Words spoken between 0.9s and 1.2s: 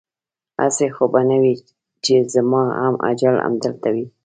خو